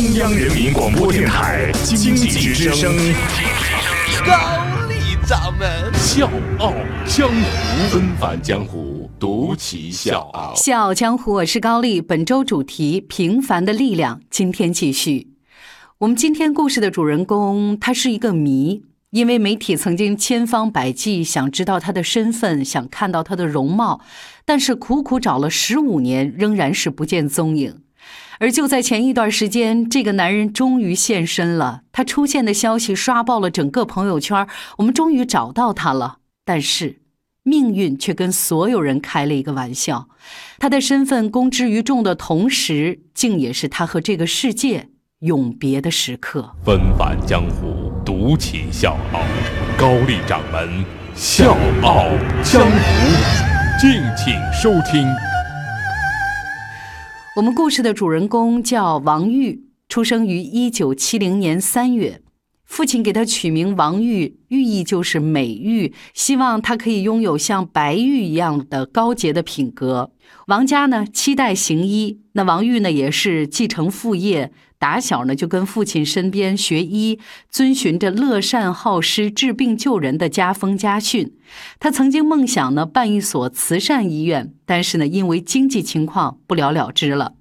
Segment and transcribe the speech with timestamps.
[0.00, 2.96] 中央人民广播电台经济之声，
[4.24, 6.26] 高丽掌门笑
[6.58, 6.72] 傲
[7.04, 10.54] 江湖，纷返江湖，独骑笑傲。
[10.56, 12.00] 笑傲江湖，我是高丽。
[12.00, 14.22] 本周主题：平凡的力量。
[14.30, 15.34] 今天继续。
[15.98, 24.00] 我们今天故事的主人公，他是一个谜，因为媒体曾经千方百计想知道他的身份，想看到他的容貌，
[24.46, 27.82] 但是苦苦找了十五年，仍然是不见踪影。
[28.40, 31.82] 而就在前一段时间，这个男人终于现身了。
[31.92, 34.48] 他出现的消息刷爆了整个朋友圈。
[34.78, 37.02] 我们终于找到他了，但是
[37.42, 40.08] 命运却跟所有人开了一个玩笑。
[40.58, 44.88] 他的身份公之于众的同时，竟也是他和这个世界
[45.18, 46.56] 永别的时刻。
[46.64, 49.20] 纷繁江湖，独起笑傲。
[49.78, 50.82] 高丽掌门
[51.14, 52.06] 笑傲
[52.42, 55.06] 江湖，敬请收听。
[57.36, 62.20] 我们故事的主人公叫王玉，出生于一九七零年三月，
[62.70, 70.12] 父亲给他取名王玉，寓意就是美玉，希望他可以拥有像白玉一样的高洁的品格。
[70.46, 77.18] 王家呢七代行医，那王玉呢也是继承父业，打小呢就跟父亲身边学医，
[77.50, 81.34] 遵循着乐善好施、治病救人的家风家训。
[81.80, 87.34] 他曾经梦想呢办一所慈善医院，但是呢因为经济情况不了了之了。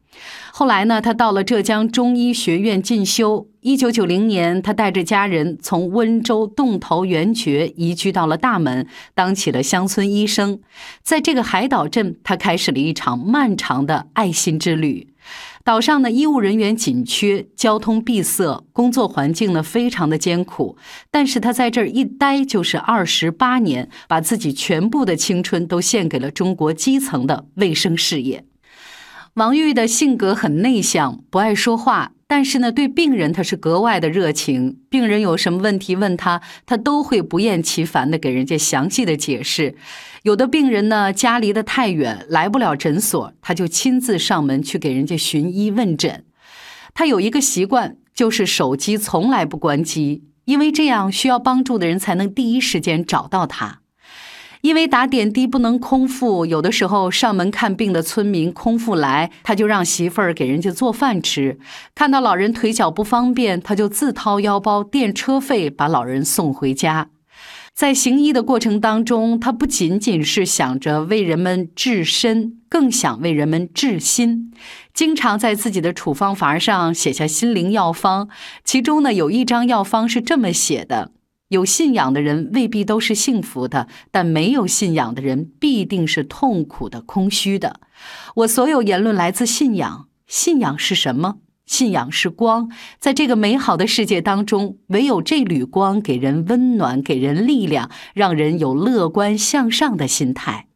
[0.51, 3.47] 后来呢，他到了浙江中医学院进修。
[3.61, 10.61] 一九九零年，他带着家人从温州洞头圆觉移居到了大门，当起了乡村医生。
[11.03, 15.09] 在这个海岛镇，他开始了一场漫长的爱心之旅。
[15.65, 20.77] 岛上的医务人员紧缺，交通闭塞，工作环境呢非常的艰苦。
[21.11, 28.45] 但是他在这儿一待就是二十八年，把自己全部的青春都献给了中国基层的卫生事业。
[29.39, 34.81] 王玉的性格很内向，不爱说话，但是呢，对病人他是格外的热情。
[34.89, 39.77] 病人有什么问题问他，他都会不厌其烦的给人家详细的解释。
[40.23, 46.25] 有的病人呢，家离得太远，来不了诊所，他就亲自上门去给人家寻医问诊。
[46.93, 53.78] 他有一个习惯，就是手机从来不关机，因为这样需要帮助的人才能第一时间找到他。
[54.61, 61.57] 因为打点滴不能空腹，有的时候上门看病的村民空腹来，他就让媳妇儿给人家做饭吃。
[61.95, 67.09] 看到老人腿脚不方便，他就自掏腰包垫车费把老人送回家。
[67.73, 74.51] 在行医的过程当中，他不仅仅是想着为人们治身，更想为人们治心。
[74.93, 78.27] 经常在自己的处方阀上写下心灵药方，
[78.65, 81.11] 其中呢有一张药方是这么写的。
[81.49, 87.81] 有信仰的人未必都是幸福的，但没有信仰的人必定是痛苦的、空虚的。
[88.37, 90.07] 我所有言论来自信仰。
[90.27, 91.37] 信仰是什么？
[91.65, 100.67] 信仰是光，在这个美好的世界当中，唯有这缕光给人温暖，给人力量，让人有乐观向上的心态。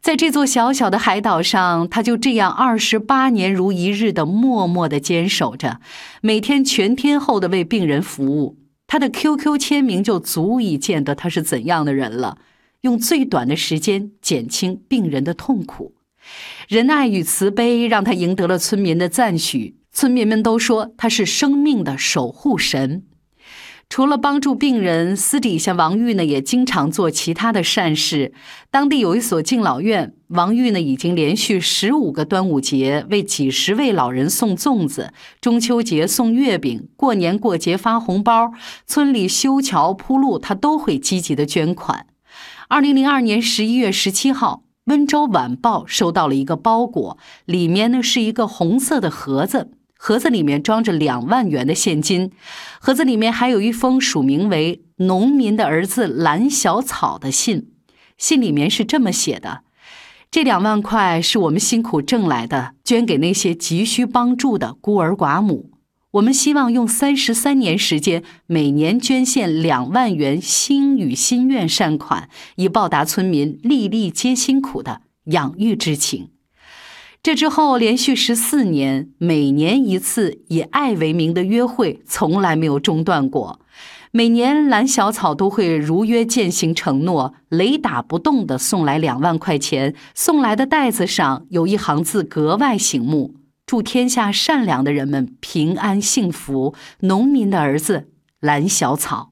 [0.00, 5.80] 在这座小小的海岛上，他就这样二十八年如一日的默默的坚守着，
[6.22, 8.61] 每天全天候的为病人服务。
[8.92, 12.36] 他的 QQ 签名就足以见得他是怎样的人了。
[12.82, 15.94] 用最短的时间减轻病人的痛苦，
[16.68, 19.76] 仁爱与慈悲让他赢得了村民的赞许。
[19.90, 23.04] 村民们都说他是生命的守护神。
[23.92, 28.32] 除了帮助病人，私底下王玉呢也经常做其他的善事。
[28.70, 38.52] 当地有一所敬老院，王玉呢已经连续十五个端午节为几十位老人送粽子，中秋节送月饼，过年过节发红包，
[38.86, 42.06] 村里修桥铺路，他都会积极的捐款。
[42.68, 49.68] 二零零二年十一月十七号，温州晚报收到了一个包裹，里面呢是一个红色的盒子。
[50.04, 52.32] 盒子里面装着两万元的现金，
[52.80, 57.68] 盒子里面还有一封署名为“农民的儿子蓝小草”的信。
[58.18, 59.60] 信里面是这么写的
[60.28, 65.70] ：“这两万块是我们辛苦挣来的，捐给那些急需帮助的孤儿寡母。
[66.10, 76.30] 我们希望用三十三年时间，每年捐献两万元心与心愿善款，以报答村民粒粒皆辛苦的养育之情。”
[77.22, 83.60] 这之后，连续十四年，每年一次以爱为名的约会从来没有中断过。
[84.10, 89.94] 每年，蓝小草都会如约践行承诺，雷打不动地送来两万块钱。
[90.16, 98.08] 送来的袋子上有一行字格外醒目：“祝天下善良的人们平安幸福。”农民的儿子
[98.40, 99.31] 蓝小草。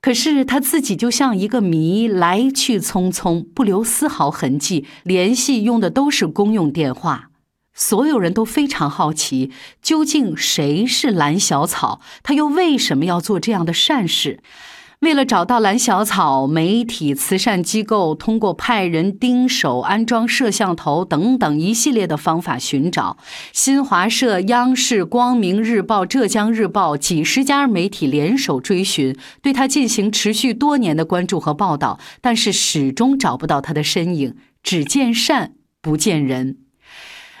[0.00, 4.86] 可是他自己就像一个谜，来去匆匆，不留丝毫痕迹。
[5.02, 7.30] 联系用的都是公用电话，
[7.74, 9.50] 所有人都非常好奇，
[9.82, 12.00] 究竟谁是蓝小草？
[12.22, 14.42] 他又为什么要做这样的善事？
[15.00, 23.16] 为了找到蓝小草，媒体、慈善机构通过派人盯守、安装摄像头等等一系列的方法寻找。
[23.50, 36.58] 新华社、央视、光明日报、浙江日报几十家媒体联手追寻，对他进行持续多年的关注和报道，但是始终找不到他的身影，只见善不见人。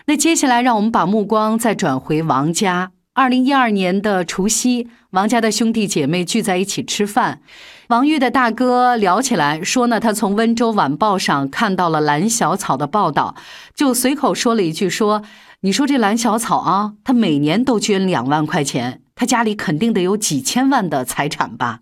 [0.06, 2.92] 那接下来，让我们把目光再转回王家。
[3.20, 7.42] 二零一二年的除夕，王家的兄弟姐妹聚在一起吃饭。
[7.88, 13.34] 王玉的大哥聊起来说呢，他从温州晚报上看到了蓝小草的报道，
[13.74, 15.22] 就随口说了一句：“说
[15.60, 21.80] 你说这蓝小草啊，他每年都捐两万块钱，他家里肯定得有几千万的财产吧？”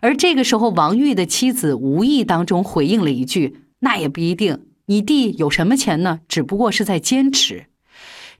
[0.00, 6.20] 而这个时候，王玉的妻子无意当中回应了一句：“那也不一定，你弟有什么钱呢？
[6.26, 7.66] 只不过是在坚持。”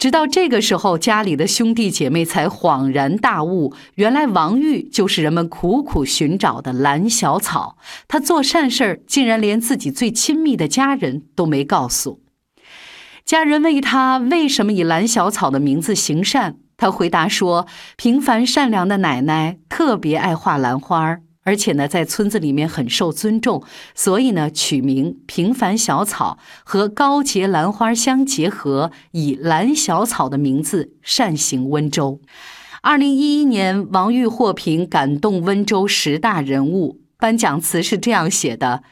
[0.01, 7.77] 直到这个时候，家里的兄弟姐妹才恍然大悟，原来王玉就是人们苦苦寻找的蓝小草。
[8.09, 12.23] 他做善事儿，竟然连自己最亲密的家人都没告诉。
[13.27, 17.67] 家人问他为什么以蓝小草的名字行善，他回答说
[17.99, 21.21] ：“平凡善良的奶奶特别爱画兰花儿。”
[21.51, 32.21] 而且呢，在村子里面很受尊重，所以呢，取名“平凡小草”和高洁兰花相结合，以蓝小草的名字善行温州。
[32.83, 38.85] 二零一一年，王玉获评感动温州十大人物，颁奖词是这样写的：“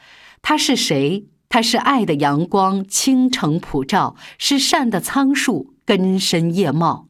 [0.43, 1.27] 他是谁？
[1.47, 7.07] 他是爱的阳光，倾城普照，是善的苍树，根深叶茂。”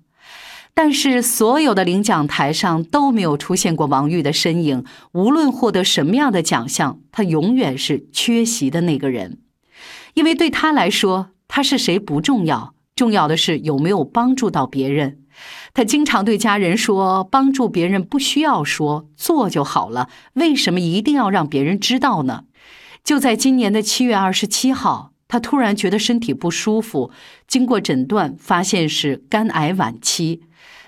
[0.81, 4.85] 但是所有的领奖台上都没有出现过王玉的身影。
[5.11, 9.39] 无论获得什么样的奖项，他永远是缺席的那个人，
[10.13, 15.19] 因为对他来说，他是谁不重要，重要的是有没有帮助到别人。
[15.73, 20.07] 他经常对家人说：“帮助别人不需要说，做就好了。
[20.35, 22.45] 为什么一定要让别人知道呢？”
[23.03, 27.11] 就在今年的七月二十七号，他突然觉得身体不舒服，
[27.47, 30.41] 经过诊断，发现是肝癌晚期。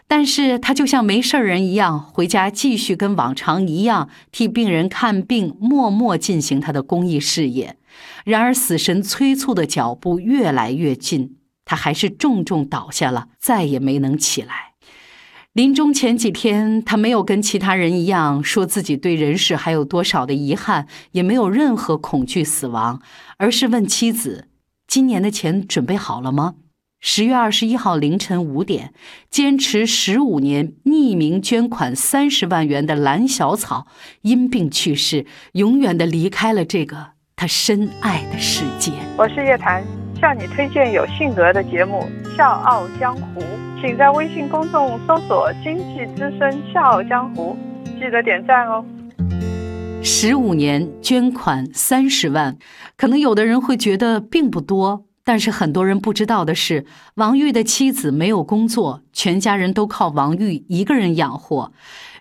[0.07, 7.77] 但是他就像没事人一样，回家继续跟往常一样替病人看病，默默进行他的公益事业。
[8.25, 14.70] 然而死神催促的脚步越来越近，他还是重重倒下了，再也没能起来。
[15.53, 23.01] 临终前几天，他没有跟其他人一样说自己对人世还有多少的遗憾，也没有任何恐惧死亡，
[23.35, 24.47] 而是问妻子
[24.87, 26.53] ：“今年的钱准备好了吗？”
[27.03, 28.93] 十月二十一号凌晨五点，
[29.29, 33.87] 坚持十五年、匿名捐款三十万元的蓝小草
[34.21, 38.93] 因病去世，永远的离开了这个他深爱的世界。
[39.17, 39.83] 我是叶檀，
[40.17, 43.41] 向你推荐有性格的节目《笑傲江湖》，
[43.81, 47.55] 请在微信公众搜索“经济之声笑傲江湖”，
[47.99, 48.83] 记得点赞哦。
[50.03, 52.57] 十五年捐款三十万，
[52.97, 55.05] 可能有的人会觉得并不多。
[55.23, 56.85] 但是很多人不知道的是，
[57.15, 61.71] 王玉的妻子没有工作，全家人都靠王玉一个人养活。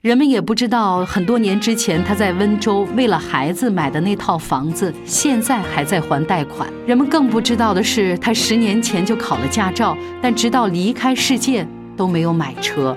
[0.03, 6.71] 人们也不知道，很多年之前他在温州为了孩子买的那套房子，现在还在还贷款。
[6.87, 12.97] 人们更不知道的是，他十年前就考了驾照，但直到离开世界都没有买车。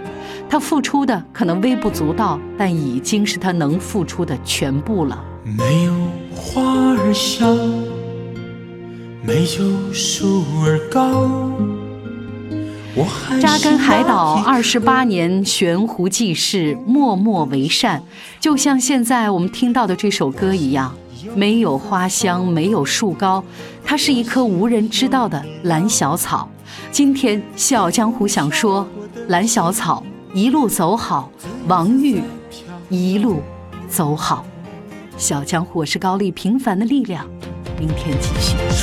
[0.49, 5.21] 他付出的可能微不足道，但已经是他能付出的全部了。
[5.43, 5.93] 没有
[6.33, 7.92] 花儿香。
[9.25, 11.29] 没有树儿高。
[13.41, 18.03] 扎根海岛二十八年，悬壶济世，默默为善，
[18.41, 20.93] 就像现在我们听到的这首歌一样。
[21.35, 23.41] 没有花香，没有树高，
[23.85, 26.49] 它是一棵无人知道的蓝小草。
[26.91, 28.85] 今天《笑傲江湖》想说，
[29.29, 30.03] 蓝小草
[30.33, 31.31] 一路走好，
[31.69, 32.21] 王玉
[32.89, 33.41] 一路
[33.87, 34.45] 走好。
[35.21, 37.25] 《笑傲江湖》，我是高丽，平凡的力量。
[37.79, 38.55] 明天继续。
[38.77, 38.81] 春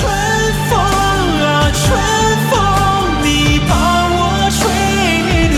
[0.69, 1.81] 风啊，春
[2.49, 2.53] 风，
[3.23, 3.71] 你把
[4.13, 4.19] 我
[4.51, 4.61] 吹
[5.49, 5.55] 绿；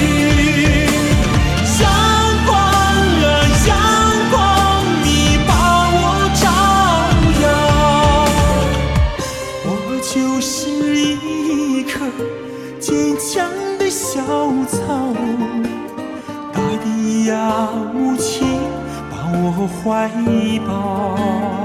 [1.82, 1.84] 阳
[2.46, 2.52] 光
[3.24, 3.26] 啊，
[3.68, 3.72] 阳
[4.32, 4.34] 光，
[5.04, 5.08] 你
[5.48, 5.52] 把
[5.96, 5.98] 我
[6.42, 6.44] 照
[7.44, 7.46] 耀。
[9.66, 9.68] 我
[10.02, 11.92] 就是一棵
[12.80, 13.32] 坚强
[13.78, 14.22] 的小
[14.68, 15.14] 草，
[16.54, 16.86] 大地
[17.26, 17.34] 呀，
[17.94, 18.60] 无情
[19.10, 20.08] 把我怀
[20.68, 21.63] 抱。